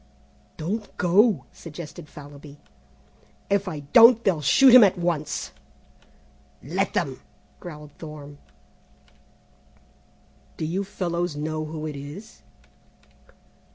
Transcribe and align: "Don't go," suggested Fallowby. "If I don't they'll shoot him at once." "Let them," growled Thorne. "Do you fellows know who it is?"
"Don't 0.57 0.97
go," 0.97 1.45
suggested 1.53 2.09
Fallowby. 2.09 2.57
"If 3.51 3.67
I 3.67 3.81
don't 3.93 4.23
they'll 4.23 4.41
shoot 4.41 4.73
him 4.73 4.83
at 4.83 4.97
once." 4.97 5.51
"Let 6.63 6.95
them," 6.95 7.21
growled 7.59 7.91
Thorne. 7.99 8.39
"Do 10.57 10.65
you 10.65 10.83
fellows 10.83 11.35
know 11.35 11.65
who 11.65 11.85
it 11.85 11.95
is?" 11.95 12.41